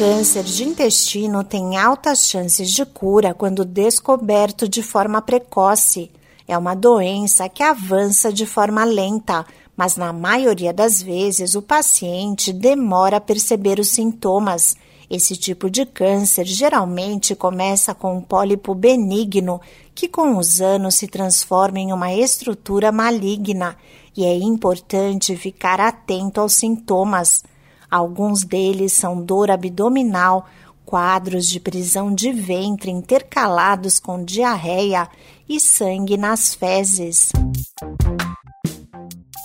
[0.00, 6.10] câncer de intestino tem altas chances de cura quando descoberto de forma precoce.
[6.48, 9.44] É uma doença que avança de forma lenta,
[9.76, 14.74] mas na maioria das vezes o paciente demora a perceber os sintomas.
[15.10, 19.60] Esse tipo de câncer geralmente começa com um pólipo benigno,
[19.94, 23.76] que com os anos se transforma em uma estrutura maligna,
[24.16, 27.42] e é importante ficar atento aos sintomas.
[27.90, 30.46] Alguns deles são dor abdominal,
[30.86, 35.08] quadros de prisão de ventre intercalados com diarreia
[35.48, 37.32] e sangue nas fezes.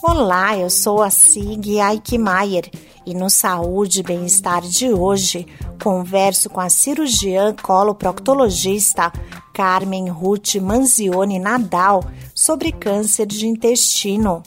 [0.03, 2.70] Olá, eu sou a Sig Eichmeier
[3.03, 5.48] e no Saúde e Bem-Estar de hoje
[5.81, 9.12] converso com a cirurgiã coloproctologista
[9.53, 12.03] Carmen Ruth Manzioni Nadal
[12.36, 14.44] sobre câncer de intestino.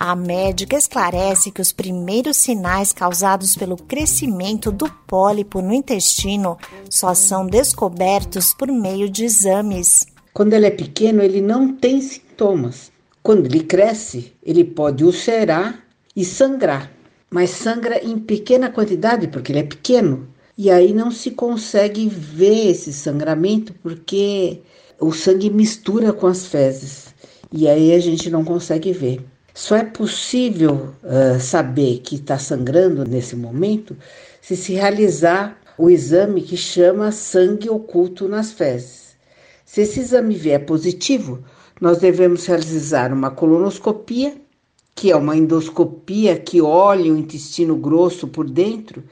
[0.00, 6.56] A médica esclarece que os primeiros sinais causados pelo crescimento do pólipo no intestino
[6.88, 10.06] só são descobertos por meio de exames.
[10.32, 12.92] Quando ele é pequeno, ele não tem sintomas.
[13.24, 15.82] Quando ele cresce, ele pode ulcerar
[16.14, 16.92] e sangrar,
[17.28, 20.28] mas sangra em pequena quantidade porque ele é pequeno.
[20.56, 24.60] E aí não se consegue ver esse sangramento porque
[25.00, 27.12] o sangue mistura com as fezes.
[27.50, 29.26] E aí a gente não consegue ver.
[29.58, 33.96] Só é possível uh, saber que está sangrando nesse momento
[34.40, 39.16] se se realizar o exame que chama sangue oculto nas fezes.
[39.66, 41.42] Se esse exame vier positivo,
[41.80, 44.36] nós devemos realizar uma colonoscopia,
[44.94, 49.02] que é uma endoscopia que olha o intestino grosso por dentro,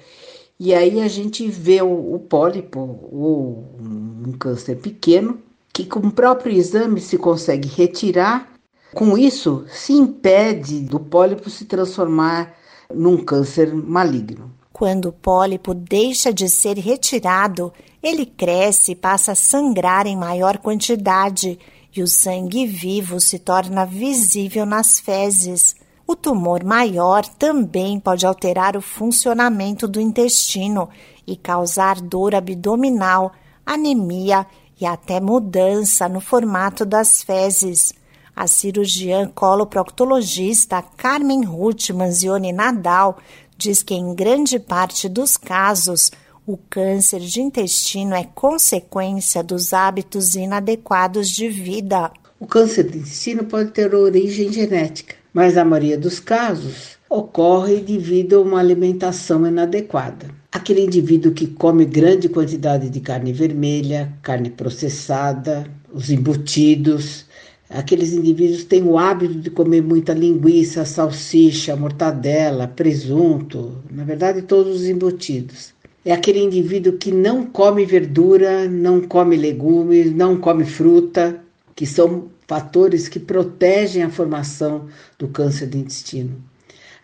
[0.60, 2.78] e aí a gente vê o, o pólipo
[3.10, 5.40] ou um câncer pequeno,
[5.72, 8.55] que com o próprio exame se consegue retirar
[8.96, 12.54] com isso, se impede do pólipo se transformar
[12.94, 14.50] num câncer maligno.
[14.72, 17.70] Quando o pólipo deixa de ser retirado,
[18.02, 21.58] ele cresce e passa a sangrar em maior quantidade
[21.94, 25.76] e o sangue vivo se torna visível nas fezes.
[26.06, 30.88] O tumor maior também pode alterar o funcionamento do intestino
[31.26, 33.30] e causar dor abdominal,
[33.66, 34.46] anemia
[34.80, 37.92] e até mudança no formato das fezes.
[38.36, 43.16] A cirurgiã coloproctologista Carmen Ruth Manzioni Nadal
[43.56, 46.12] diz que em grande parte dos casos
[46.46, 52.12] o câncer de intestino é consequência dos hábitos inadequados de vida.
[52.38, 58.36] O câncer de intestino pode ter origem genética, mas na maioria dos casos ocorre devido
[58.36, 60.26] a uma alimentação inadequada.
[60.52, 67.25] Aquele indivíduo que come grande quantidade de carne vermelha, carne processada, os embutidos,
[67.68, 74.82] Aqueles indivíduos têm o hábito de comer muita linguiça, salsicha, mortadela, presunto, na verdade, todos
[74.82, 75.74] os embutidos.
[76.04, 81.40] É aquele indivíduo que não come verdura, não come legumes, não come fruta,
[81.74, 84.86] que são fatores que protegem a formação
[85.18, 86.40] do câncer do intestino.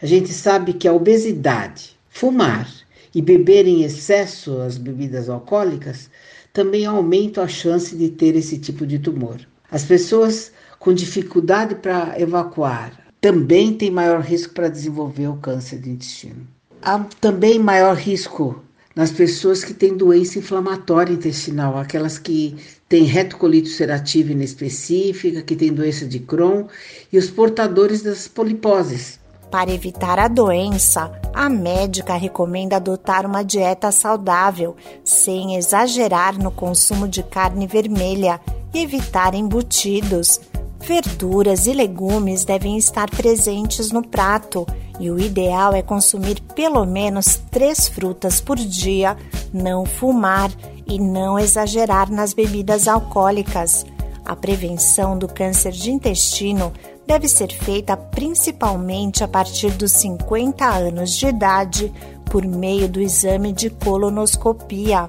[0.00, 2.72] A gente sabe que a obesidade, fumar
[3.12, 6.08] e beber em excesso as bebidas alcoólicas
[6.52, 9.40] também aumentam a chance de ter esse tipo de tumor.
[9.72, 15.88] As pessoas com dificuldade para evacuar também têm maior risco para desenvolver o câncer de
[15.88, 16.46] intestino.
[16.82, 18.62] Há também maior risco
[18.94, 22.54] nas pessoas que têm doença inflamatória intestinal, aquelas que
[22.86, 26.66] têm retocolite ulcerativa inespecífica, que têm doença de Crohn
[27.10, 29.18] e os portadores das poliposes.
[29.50, 37.08] Para evitar a doença, a médica recomenda adotar uma dieta saudável, sem exagerar no consumo
[37.08, 38.38] de carne vermelha
[38.72, 40.40] e evitar embutidos.
[40.80, 44.66] Verduras e legumes devem estar presentes no prato
[44.98, 49.16] e o ideal é consumir pelo menos três frutas por dia,
[49.52, 50.50] não fumar
[50.86, 53.86] e não exagerar nas bebidas alcoólicas.
[54.24, 56.72] A prevenção do câncer de intestino
[57.06, 61.92] deve ser feita principalmente a partir dos 50 anos de idade
[62.24, 65.08] por meio do exame de colonoscopia.